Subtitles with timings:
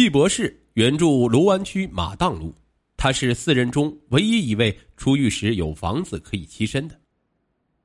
[0.00, 2.54] 季博士原住卢湾区马荡路，
[2.96, 6.98] 他是四人中唯一一位出狱时有房子可以栖身的。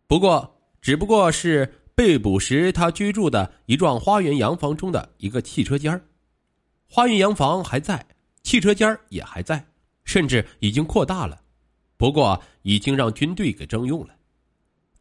[0.08, 6.02] 不过，只不过是被捕时他居住的一幢花园洋房中的一个汽车间
[6.88, 8.08] 花园洋房还在，
[8.44, 9.68] 汽车间也还在，
[10.06, 11.42] 甚至已经扩大了，
[11.98, 14.16] 不过已经让军队给征用了。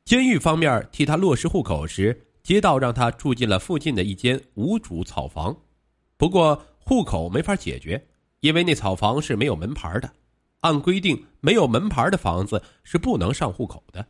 [0.05, 5.57] 监狱方面替他落实户口时，街道让他住进了附近的一间无主草房，
[6.17, 6.61] 不过。
[6.87, 8.03] 户口没法解决，
[8.41, 10.13] 因为那草房是没有门牌的。
[10.61, 14.07] 按规定，没有门牌的房子是不能上户口的。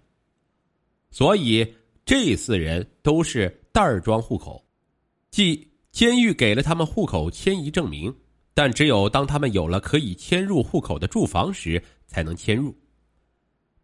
[1.10, 1.66] 所以
[2.04, 4.64] 这四人都是袋装户口，
[5.30, 8.12] 即监狱给了他们户口迁移证明，
[8.52, 12.76] 但只有当他们有了可以迁入户口的住房时才能迁入。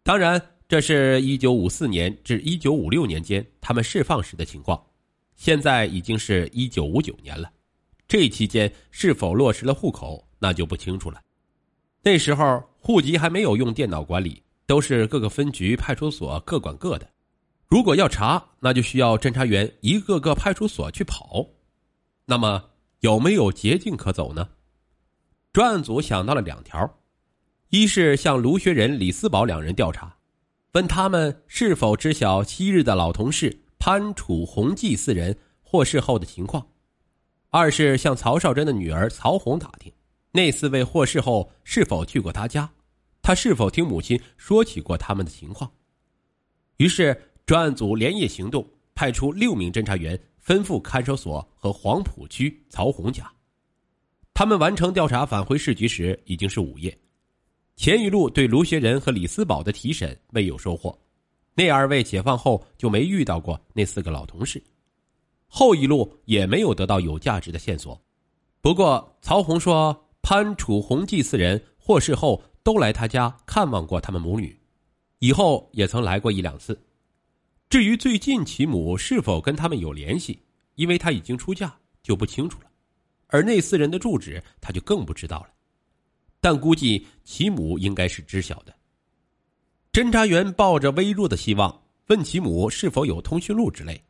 [0.03, 4.81] 当然，这是一九五四年至一九五六年间他们释放时的情况，
[5.35, 7.51] 现在已经是一九五九年了。
[8.11, 11.21] 这期间是否落实了户口，那就不清楚了。
[12.03, 17.09] 那时候户籍还没有用电脑管理，都是各个分局、派出所各管各的。
[17.69, 21.47] 如果要查，那就需要侦查员一个个派出所去跑。
[22.25, 24.49] 那么有没有捷径可走呢？
[25.53, 26.97] 专案组想到了两条：
[27.69, 30.17] 一是向卢学仁、李思宝两人调查，
[30.73, 36.67] 问他们是否知晓昔日的老同事潘楚红记四人获释后的情况。
[37.53, 39.91] 二是向曹少珍的女儿曹红打听，
[40.31, 42.71] 那四位获释后是否去过他家，
[43.21, 45.69] 他是否听母亲说起过他们的情况。
[46.77, 53.29] 于是专案组连夜行动，派出六名侦查员，吩咐看守所和黄浦区曹红家。
[54.33, 56.97] 他们完成调查返回市局时已经是午夜。
[57.75, 60.97] 钱雨露对卢学仁和李思宝的提审未有收获，
[61.53, 64.63] 那二位解放后就没遇到过那四个老同事。
[65.53, 68.01] 后一路也没有得到有价值的线索，
[68.61, 74.57] 不过曹红说潘楚红记四人获释后都来他家看望过他们母女，
[75.19, 76.81] 以后也曾来过一两次。
[77.69, 80.41] 至于最近其母是否跟他们有联系，
[80.75, 82.67] 因为他已经出嫁，就不清楚了。
[83.27, 85.49] 而那四人的住址他就更不知道了，
[86.39, 88.73] 但估计其母应该是知晓的。
[89.91, 94.01] 侦查员抱着微弱的希望，问其母是否有通讯录之类。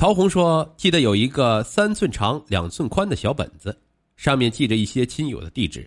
[0.00, 3.78] 曹红说：“记得有一个三寸长、两寸宽的小本子，
[4.16, 5.86] 上面记着一些亲友的地址。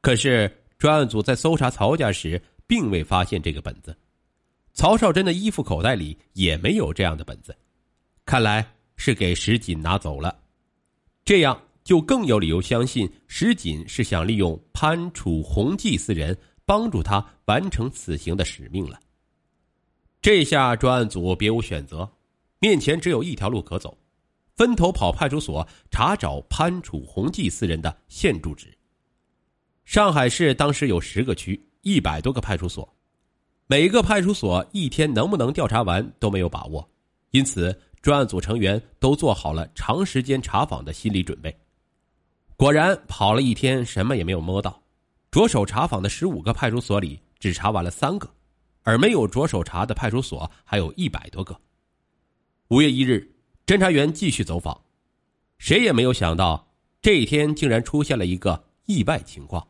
[0.00, 3.96] 可是专案组在搜查曹家时，并未发现这个本子。
[4.72, 7.56] 曹少珍的衣服口袋里也没有这样的本子，
[8.24, 10.36] 看来是给石锦拿走了。
[11.24, 18.98] 这样就更有理由相信石锦是想利用潘楚红记四人帮助他完成此行的使命了。
[20.20, 22.10] 这下专案组别无选择。”
[22.58, 23.96] 面前只有一条路可走，
[24.56, 28.76] 分头跑派出所查找潘楚红记四人的现住址。
[29.84, 32.88] 上海市当时有十个区，一百多个派出所，
[33.66, 36.88] 每个派出所一天能不能调查完都没有把握，
[37.30, 41.56] 因此专案组成员都做好了长时间查访的心理准备。
[42.56, 44.82] 果然跑了一天，什么也没有摸到。
[45.30, 48.28] 着手查访的十五个派出所里，只查完了三个，
[48.82, 51.54] 而没有着手查的派出所还有一百多个。
[52.68, 53.30] 五月一日，
[53.64, 54.76] 侦查员继续走访，
[55.56, 59.64] 谁也没有想到，这一天竟然出现了一个意外情况。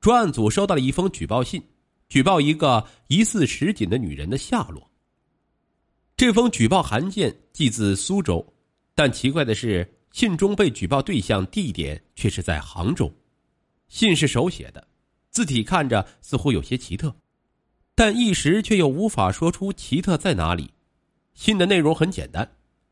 [0.00, 1.60] 专案组收到了一封举报信，
[2.08, 4.88] 举报一个疑似石锦的女人的下落。
[6.16, 8.54] 这封举报函件寄自苏州，
[8.94, 13.12] 但奇怪的是，信中被举报对象地点却是在杭州。
[13.88, 14.86] 信是手写的，
[15.30, 17.16] 字体看着似乎有些奇特，
[17.96, 20.70] 但一时却又无法说出奇特在哪里。
[21.40, 22.46] 信的内容很简单，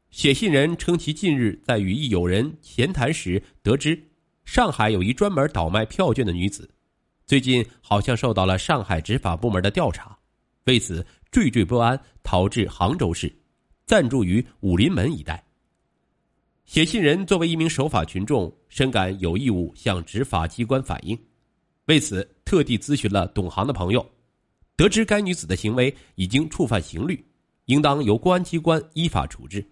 [0.09, 4.03] 写信人称其近日在与一友人闲谈时得知，
[4.47, 6.67] 上海有一专门倒卖票券的女子，
[7.27, 10.19] 最近好像受到了上海执法部门的调查，
[10.65, 13.31] 为此惴惴不安，逃至杭州市，
[13.85, 15.45] 暂住于武林门一带。
[16.65, 21.19] 写信人作为一名守法群众，深感有义务向执法机关反映，
[21.85, 24.11] 为此特地咨询了懂行的朋友，
[24.75, 27.23] 得知该女子的行为已经触犯刑律。
[27.69, 29.63] 应当由公安机关依法处置，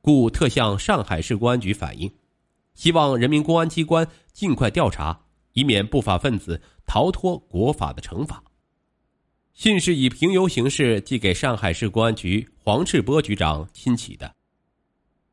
[0.00, 2.12] 故特向上海市公安局反映，
[2.74, 5.16] 希望人民公安机关尽快调查，
[5.52, 8.42] 以免不法分子逃脱国法的惩罚。
[9.54, 14.34] 信是以平邮形式寄给上海市公安局黄赤波局长亲启的，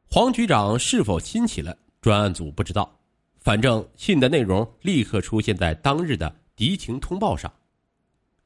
[0.07, 2.99] 黄局长是否亲启了，专案组不知道。
[3.39, 7.51] 反正信的内容立刻出现在当日的敌情通报上。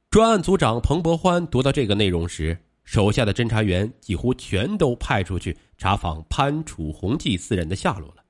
[0.09, 2.57] 专案组长彭伯欢读到这个内容时。
[2.87, 8.23] 手下的侦查员几乎全都派出去查访潘楚红记四人的下落了，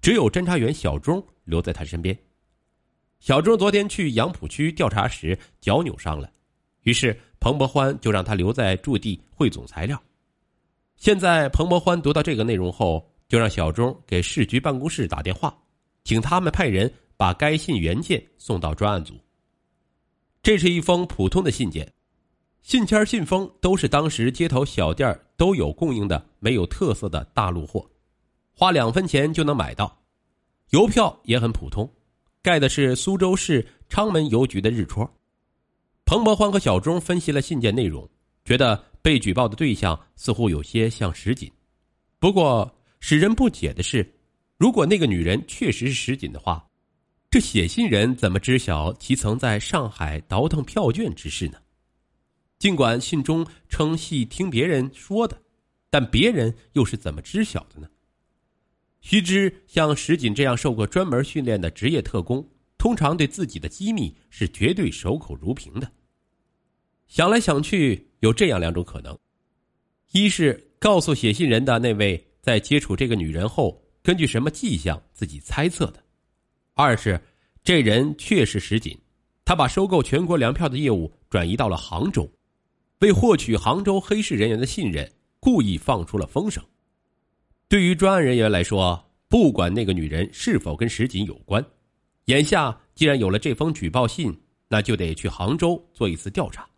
[0.00, 2.16] 只有侦查员小钟留在他身边。
[3.18, 6.30] 小钟昨天去杨浦区调查时脚扭伤了，
[6.82, 10.00] 于是彭博欢就让他留在驻地汇总材料。
[10.96, 15.52] 现在彭博欢读到这个内容后，就让小钟给市局办公室打电话，
[16.04, 19.18] 请他们派人把该信原件送到专案组。
[20.44, 21.92] 这是一封普通的信件，
[22.66, 27.88] 信签信封都是当时街头小店都有供应的没有特色的大陆货，
[28.52, 29.96] 花两分钱就能买到，
[30.70, 31.88] 邮票也很普通。
[32.42, 35.08] 盖的是苏州市昌门邮局的日戳。
[36.04, 38.04] 彭博欢和小钟分析了信件内容，
[38.44, 41.48] 觉得被举报的对象似乎有些像石锦。
[42.18, 42.68] 不过
[42.98, 44.12] 使人不解的是，
[44.56, 46.66] 如果那个女人确实是石锦的话，
[47.30, 51.58] 这写信人怎么知晓其曾在上海倒腾票券之事呢？
[52.58, 55.40] 尽管信中称系听别人说的，
[55.90, 57.88] 但别人又是怎么知晓的呢？
[59.00, 65.92] 须知，像石锦这样受过专门训练的职业特工，通常对自己的机密是绝对守口如瓶的。
[67.06, 69.16] 想来想去，有这样两种可能：
[70.10, 76.00] 一是告诉写信人的那位在接触这个女人后，根据什么迹象自己猜测的；
[76.74, 77.20] 二是
[77.62, 78.98] 这人确是石锦，
[79.44, 82.28] 他把收购全国粮票的业务转移到了杭州，
[83.06, 85.08] 为获取杭州黑市人员的信任，
[85.38, 86.60] 故意放出了风声。
[87.68, 91.64] 对于专案人员来说，不管那个女人是否跟石锦有关，
[92.24, 94.36] 眼下既然有了这封举报信，
[94.66, 96.68] 那就得去杭州做一次调查。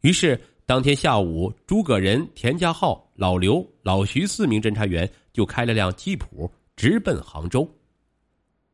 [0.00, 7.70] 于是当天下午，诸葛仁、田家浩、老刘、老徐四名侦查员就开了辆吉普，直奔杭州。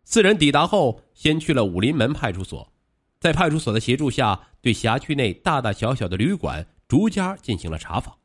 [0.04, 2.72] 四人抵达后，先去了武林门派出所，
[3.18, 8.18] 在派出所的协助下，对辖区内大大小小的旅馆逐家进行了查访。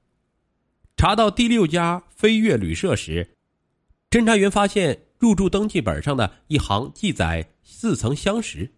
[0.98, 3.38] 查到第六家飞跃旅社时，
[4.10, 8.74] 侦查员发现入住登记本上的一行记载似曾相识：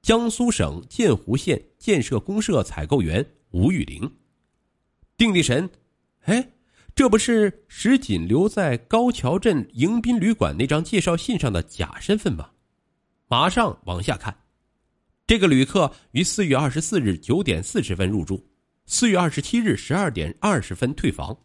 [0.00, 4.08] 江苏省建湖县建设公社采购员吴玉玲。
[5.16, 5.68] 定定神，
[6.26, 6.52] 哎，
[6.94, 12.50] 这不是石锦留在高桥镇迎宾旅馆那张介绍信上的假身份吗？
[13.26, 14.39] 马上往下看，
[15.30, 18.44] 这个旅客于四月二十四日九点四十分入住，
[18.86, 21.38] 四月二十七日十二点二十分退房。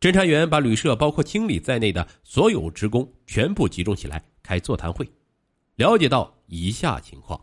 [0.00, 5.06] 侦查员把旅社包括经理在内的所有职工全部集中起来开座谈会，
[5.74, 7.38] 了解到以下情况：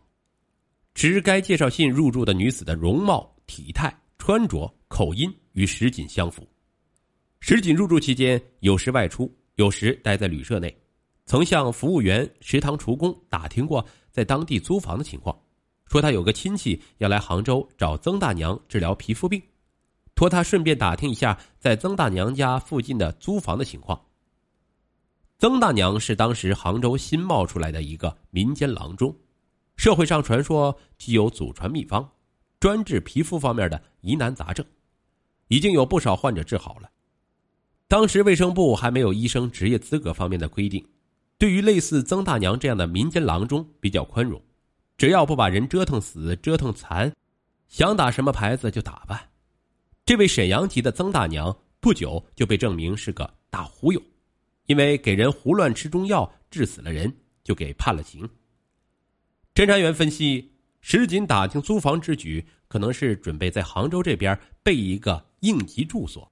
[0.95, 6.49] 持该介绍信入住的女子的容貌、体态、穿着、口音与石锦相符。
[7.41, 10.75] 石锦入住期间有时外出，有时待在旅社内，
[11.27, 13.85] 曾向服务员、食堂厨工打听过
[14.17, 15.39] 在当地租房的情况，
[15.85, 19.39] 说他有个亲戚要来杭州找曾大娘治疗皮肤病。
[20.15, 24.01] 托他顺便打听一下在曾大娘家附近的租房的情况。
[25.37, 29.15] 曾大娘是当时杭州新冒出来的一个民间郎中，
[29.75, 32.09] 社会上传说具有祖传秘方，
[32.59, 34.65] 专治皮肤方面的疑难杂症，
[35.47, 36.89] 已经有不少患者治好了。
[37.87, 40.83] 当时卫生部还没有医生职业资格方面的规定，
[41.39, 44.41] 对于类似曾大娘这样的民间郎中比较宽容，
[44.97, 47.13] 只要不把人折腾死、折腾残，
[47.67, 49.29] 想打什么牌子就打吧。
[50.03, 54.01] 这位沈阳籍的曾大娘不久就被证明是个大忽悠，
[54.65, 58.27] 因为给人胡乱吃中药治死了人，就给判了刑。
[59.53, 66.31] 侦查员分析，石锦打听租房之举，可能是准备在杭州这边备一个应急住所，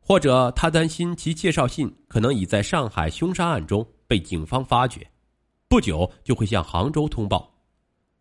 [0.00, 5.10] 或者他担心其介绍信可能已在上海凶杀案中被警方发觉，
[5.68, 7.50] 不久就会向杭州通报，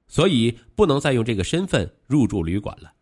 [0.07, 2.93] 所以不能再用这个身份入住旅馆了。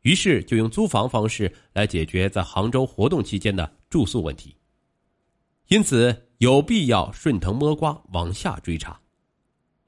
[0.00, 4.56] 于是就用租房方式来解决在杭州活动期间的住宿问题。
[5.68, 8.98] 因此有必要顺藤摸瓜往下追查，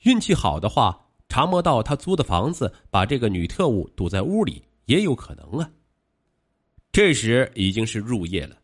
[0.02, 5.70] 运气好的话，查摸到他租的房子，把这个女特务堵在屋里也有可能啊。
[6.92, 8.58] 这时已经是入夜了，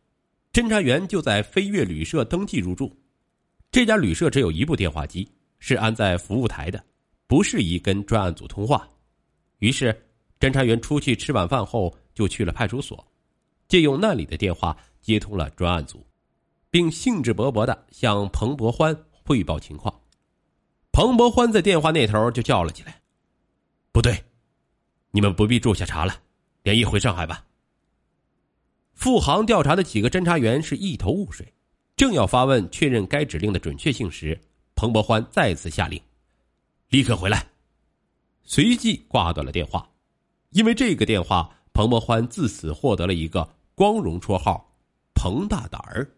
[0.53, 2.95] 侦查员就在飞跃旅社登记入住。
[3.75, 5.29] 这家旅社只有一部电话机，
[5.59, 6.81] 是安在服务台的，
[7.27, 8.89] 不适宜跟专案组通话。
[9.59, 9.93] 于是。
[10.39, 13.05] 侦查员出去吃晚饭后，就去了派出所，
[13.67, 16.07] 借用那里的电话接通了专案组，
[16.71, 19.93] 并兴致勃勃的向彭博欢汇报情况。
[20.93, 23.01] 彭博欢在电话那头就叫了起来
[23.91, 24.23] ：“不对，
[25.11, 26.15] 你们不必住下查了，
[26.63, 27.45] 连夜回上海吧。”
[28.95, 31.51] 赴杭调查的几个侦查员是一头雾水，
[31.97, 34.39] 正要发问确认该指令的准确性时，
[34.75, 36.01] 彭博欢再次下令
[36.91, 37.47] ：“立刻回来！”
[38.43, 39.89] 随即挂断了电话。
[40.51, 44.77] 因为这个电话，彭博欢自此获得了一个光荣绰号
[45.15, 46.09] “彭大胆儿”。